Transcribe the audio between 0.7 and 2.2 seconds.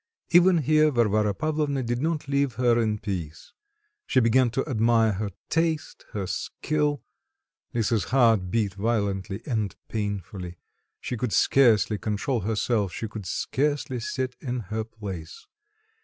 Varvara Pavlovna did